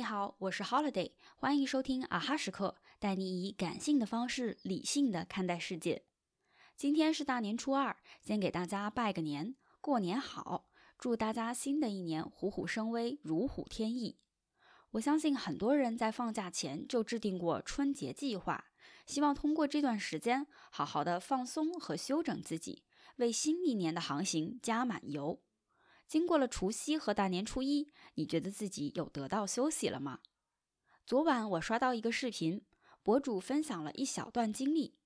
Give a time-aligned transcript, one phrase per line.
[0.00, 6.06] 你好，我是 Holiday，欢迎收听啊哈时刻，带你以感性的方式理性的看待世界。
[6.74, 14.16] 今天是大年初二，先给大家拜个年，过年好，祝大家新的一年虎虎生威，如虎添翼。
[14.92, 18.68] 我相信很多人在放假前就制定过春节计划，
[19.04, 22.84] 希望通过这段时间好好的放松和休整自己，
[23.16, 25.42] 为新一年的航行加满油。
[26.10, 30.18] 经过了除夕和大年初一，你觉得自己有得到休息了吗？
[31.06, 32.64] 昨晚我刷到一个视频，
[33.04, 34.96] 博主分享了一小段经历。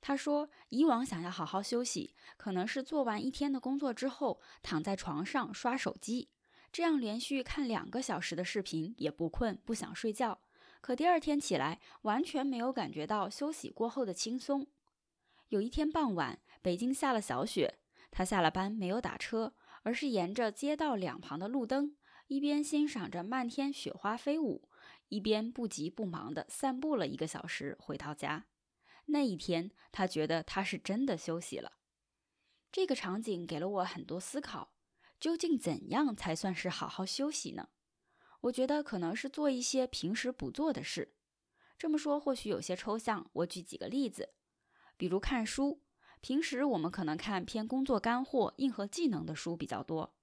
[0.00, 6.30] 他说，以往想要好好休息，可能是做完一天的工作之后，躺在床上刷手机，
[6.72, 10.40] 这样连续看两个小时的视频也不困不想睡觉。
[10.80, 14.66] 可第二天起来，完全没有感觉到休息过后的轻松。
[15.48, 19.52] 有一天傍晚，北京下了小雪，他下了班没有打车。
[19.82, 24.68] 而是沿着街道两旁的路灯，一边欣赏着漫天雪花飞舞，
[25.08, 28.46] 一边不急不忙地散步了一个小时，回到家。
[29.06, 31.72] 那一天，他觉得他是真的休息了。
[32.70, 34.74] 这个场景给了我很多思考：
[35.18, 37.70] 究竟怎样才算是好好休息呢？
[38.42, 41.16] 我觉得可能是做一些平时不做的事。
[41.76, 44.34] 这么说或许有些抽象，我举几个例子，
[44.96, 45.82] 比如看书。
[46.20, 50.14] 平时我们可能看偏工作干货、硬核技能的书比较多，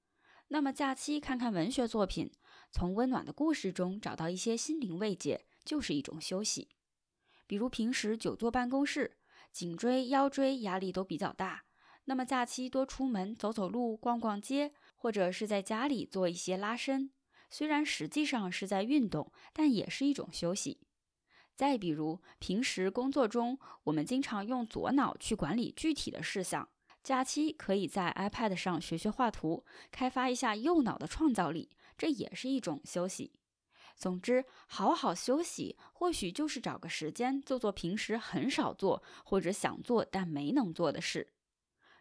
[0.49, 2.31] 那么假期看看文学作品，
[2.71, 6.69] 从温暖的故事中找到一些心灵慰藉，就是一种休息。
[7.47, 9.17] 比如平时久坐办公室，
[9.51, 11.63] 颈椎、腰椎压力都比较大，
[12.05, 17.11] 那么假期多出门走走路、逛逛街，或者是在家里做一些拉伸，
[17.49, 20.86] 虽然实际上是在运动，但也是一种休息。
[21.57, 26.69] 再比如，平时工作中，我们经常用左脑去管理具体的事项，
[27.03, 33.31] 假期可以在 iPad 上学学画图，开发一下右脑的创造力，这也是一种休息。
[33.95, 41.33] 总之，好好休息，或许就是找个时间做做平时很少做或者想做但没能做的事。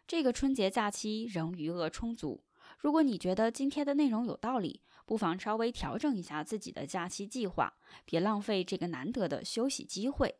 [0.05, 2.43] 这个春节假期仍余额充足。
[2.77, 7.73] 如果你觉得今天的内容有道理，不妨稍微调整一下自己的假期计划，
[8.05, 10.35] 别浪费这个难得的休息机会。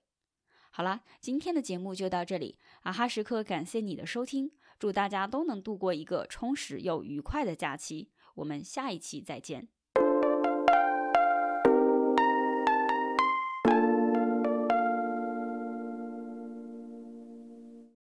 [0.69, 9.69] 好啦，今天的节目就到这里，啊哈时刻感谢你的收听，祝大家都能度过一个充实又愉快的假期，我们下一期再见。